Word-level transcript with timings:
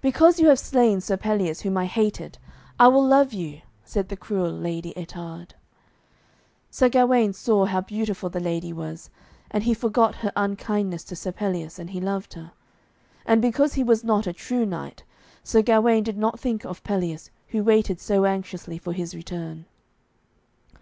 'Because 0.00 0.40
you 0.40 0.48
have 0.48 0.58
slain 0.58 0.98
Sir 0.98 1.18
Pelleas, 1.18 1.60
whom 1.60 1.76
I 1.76 1.84
hated, 1.84 2.38
I 2.80 2.88
will 2.88 3.06
love 3.06 3.34
you,' 3.34 3.60
said 3.84 4.08
the 4.08 4.16
cruel 4.16 4.50
Lady 4.50 4.94
Ettarde. 4.96 5.52
Sir 6.70 6.88
Gawaine 6.88 7.34
saw 7.34 7.66
how 7.66 7.82
beautiful 7.82 8.30
the 8.30 8.40
lady 8.40 8.72
was, 8.72 9.10
and 9.50 9.64
he 9.64 9.74
forgot 9.74 10.14
her 10.24 10.32
unkindness 10.34 11.04
to 11.04 11.16
Sir 11.16 11.32
Pelleas, 11.32 11.78
and 11.78 11.90
he 11.90 12.00
loved 12.00 12.32
her. 12.32 12.52
And 13.26 13.42
because 13.42 13.74
he 13.74 13.84
was 13.84 14.02
not 14.02 14.26
a 14.26 14.32
true 14.32 14.64
knight, 14.64 15.04
Sir 15.44 15.60
Gawaine 15.60 16.02
did 16.02 16.16
not 16.16 16.40
think 16.40 16.64
of 16.64 16.82
Pelleas, 16.82 17.28
who 17.48 17.62
waited 17.62 18.00
so 18.00 18.24
anxiously 18.24 18.78
for 18.78 18.94
his 18.94 19.14
return. 19.14 19.66